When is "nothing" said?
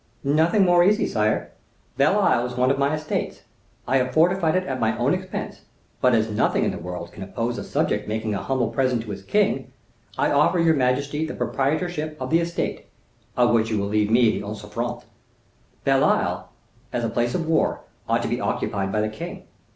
0.23-0.63, 6.31-6.63